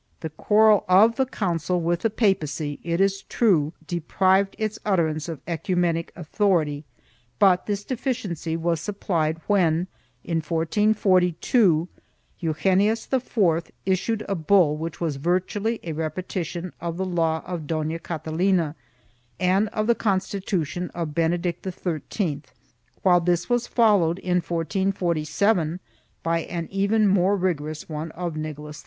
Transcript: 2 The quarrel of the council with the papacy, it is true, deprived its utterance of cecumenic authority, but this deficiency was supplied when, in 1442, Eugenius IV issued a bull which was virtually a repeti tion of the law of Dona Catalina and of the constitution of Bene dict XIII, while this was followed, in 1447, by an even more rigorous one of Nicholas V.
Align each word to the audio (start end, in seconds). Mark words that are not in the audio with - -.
2 0.19 0.19
The 0.21 0.29
quarrel 0.31 0.83
of 0.89 1.15
the 1.15 1.27
council 1.27 1.79
with 1.79 1.99
the 1.99 2.09
papacy, 2.09 2.79
it 2.81 2.99
is 2.99 3.21
true, 3.21 3.71
deprived 3.85 4.55
its 4.57 4.79
utterance 4.83 5.29
of 5.29 5.41
cecumenic 5.47 6.09
authority, 6.15 6.85
but 7.37 7.67
this 7.67 7.83
deficiency 7.83 8.57
was 8.57 8.81
supplied 8.81 9.37
when, 9.45 9.85
in 10.23 10.37
1442, 10.37 11.87
Eugenius 12.39 13.07
IV 13.13 13.69
issued 13.85 14.25
a 14.27 14.33
bull 14.33 14.75
which 14.75 14.99
was 14.99 15.17
virtually 15.17 15.79
a 15.83 15.93
repeti 15.93 16.43
tion 16.45 16.73
of 16.81 16.97
the 16.97 17.05
law 17.05 17.43
of 17.45 17.67
Dona 17.67 17.99
Catalina 17.99 18.73
and 19.39 19.67
of 19.69 19.85
the 19.85 19.93
constitution 19.93 20.89
of 20.95 21.13
Bene 21.13 21.37
dict 21.37 21.63
XIII, 21.63 22.41
while 23.03 23.21
this 23.21 23.51
was 23.51 23.67
followed, 23.67 24.17
in 24.17 24.37
1447, 24.37 25.79
by 26.23 26.39
an 26.39 26.67
even 26.71 27.07
more 27.07 27.37
rigorous 27.37 27.87
one 27.87 28.09
of 28.13 28.35
Nicholas 28.35 28.79
V. 28.79 28.79